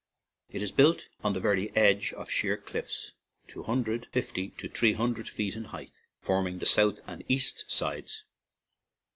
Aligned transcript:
It 0.49 0.63
is 0.63 0.71
built 0.71 1.05
on 1.23 1.33
the 1.33 1.39
very 1.39 1.69
edge 1.75 2.11
of 2.13 2.27
sheer 2.31 2.57
cliffs, 2.57 3.11
two 3.47 3.61
hundred 3.61 4.05
and 4.05 4.11
fifty 4.11 4.49
to 4.57 4.67
three 4.67 4.93
hun 4.93 5.13
dred 5.13 5.29
feet 5.29 5.55
in 5.55 5.65
height, 5.65 5.91
forming 6.17 6.57
the 6.57 6.65
south 6.65 6.97
and 7.05 7.23
east 7.27 7.65
sides. 7.69 8.23